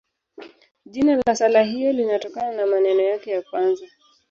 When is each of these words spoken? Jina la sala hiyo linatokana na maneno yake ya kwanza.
Jina 0.85 1.15
la 1.25 1.35
sala 1.35 1.63
hiyo 1.63 1.91
linatokana 1.93 2.51
na 2.53 2.65
maneno 2.67 3.01
yake 3.01 3.31
ya 3.31 3.41
kwanza. 3.41 3.85